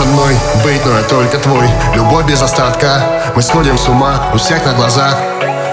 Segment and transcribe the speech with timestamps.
[0.00, 1.68] только со мной быть, но я только твой.
[1.94, 3.02] Любовь без остатка,
[3.34, 5.16] мы сходим с ума у всех на глазах.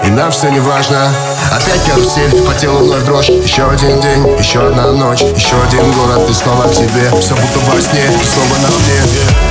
[0.04, 1.10] И нам все не важно.
[1.52, 3.28] Опять карусель, по телу вновь дрожь.
[3.28, 7.10] Еще один день, еще одна ночь Еще один город, и снова к тебе.
[7.20, 9.48] Все будто во сне, снова на мне.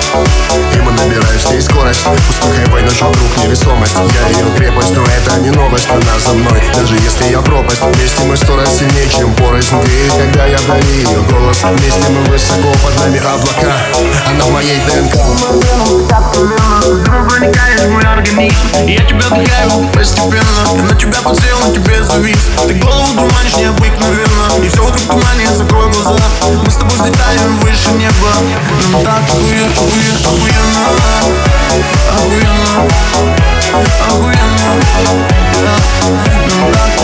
[0.73, 3.93] И мы набираем с ней скорость Успокаивай ночь вокруг невесомость?
[3.95, 5.87] Я ее крепость, но это не новость.
[5.91, 7.81] Она за мной, даже если я пропасть.
[7.81, 12.23] Вместе мы сто раз сильнее, чем порознь Греет, когда я вдали ее голос Вместе мы
[12.31, 13.73] высоко, под нами облака.
[14.29, 14.96] Она в моей ДНК
[18.87, 24.63] Я тебя вдыхаю постепенно Я на тебя подсел, на тебе завис Ты голову дурманишь необыкновенно
[24.63, 26.23] И все вокруг тумане, закрой глаза
[26.63, 28.31] Мы с тобой взлетаем выше неба
[28.91, 29.81] Нам так охуенно,
[30.25, 30.87] охуенно
[32.17, 32.87] Охуенно,
[34.07, 34.57] охуенно.
[35.63, 36.96] Нам так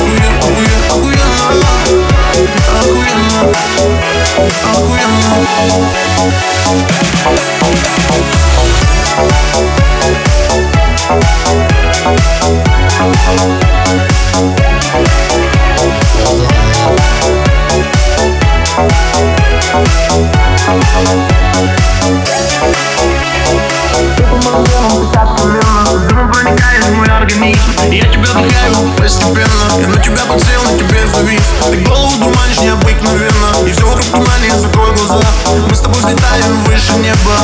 [29.03, 29.81] постепенно.
[29.81, 34.57] Я на тебя подсел, на тебе завис Ты голову дурманишь необыкновенно И все вокруг тумане,
[34.57, 35.27] закрой глаза.
[35.67, 37.37] Мы с тобой взлетаем выше неба.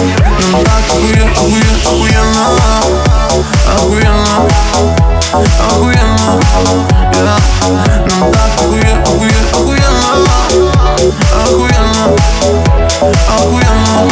[0.52, 2.46] Нам так охуенно, охуенно,
[3.76, 4.48] охуенно.
[5.32, 6.40] Охуенно,
[7.14, 7.38] yeah.
[8.19, 10.09] Нам так охуенно, охуенно,
[11.46, 12.16] охуенно.
[13.30, 14.09] Охуенно,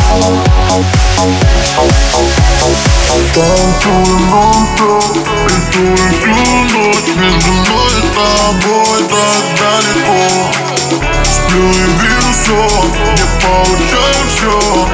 [3.34, 6.97] Танцуем нон-стоп И ту,
[8.48, 10.52] тобой так далеко
[11.24, 14.88] Сплю и вижу сон Не получаю все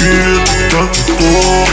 [0.00, 1.66] И это так легко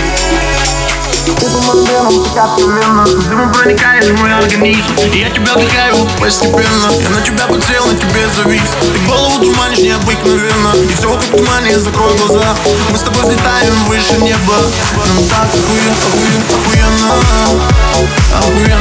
[1.26, 3.30] Ты по моим венам, ты как вселенная Ты.
[3.30, 4.94] Дымом проникаешь в мой организм.
[5.14, 6.92] И я тебя вдыхаю постепенно.
[7.02, 8.76] Я на тебя подсел, на тебе завис.
[8.82, 10.74] Ты голову туманишь необыкновенно.
[10.84, 12.56] И все вокруг тумане, закрой глаза.
[12.92, 14.58] Мы с тобой взлетаем выше неба.
[15.08, 17.14] Нам так охуенно, охуенно,
[18.34, 18.76] охуенно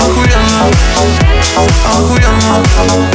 [0.00, 0.70] Охуенно,
[1.84, 3.09] охуенно,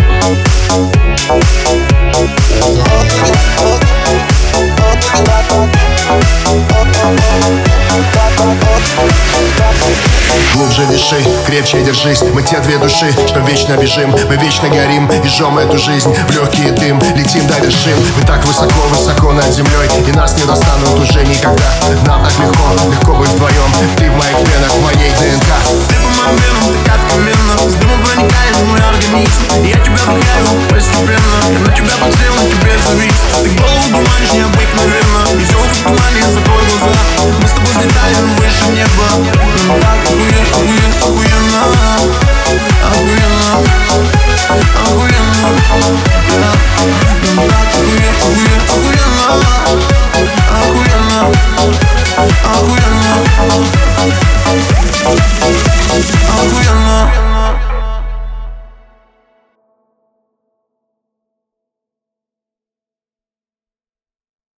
[10.53, 12.21] Глубже дыши, крепче держись.
[12.33, 14.11] Мы те две души, что вечно бежим.
[14.11, 17.97] Мы вечно горим и жжем эту жизнь В легкий дым, летим до вершин.
[18.17, 19.89] Мы так высоко, высоко над землей.
[20.07, 21.71] И нас не достанут уже никогда.
[22.05, 23.71] Нам так легко, легко быть вдвоем.
[23.97, 24.34] Ты в моих